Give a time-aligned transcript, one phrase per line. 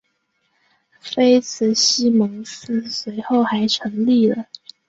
[0.99, 4.45] 菲茨西蒙斯随后还成立了。